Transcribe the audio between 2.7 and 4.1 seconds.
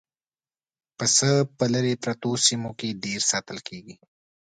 کې ډېر ساتل کېږي.